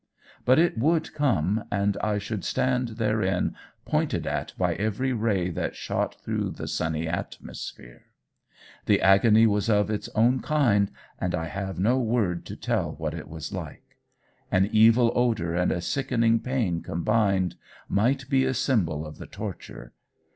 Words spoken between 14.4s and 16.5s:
An evil odour and a sickening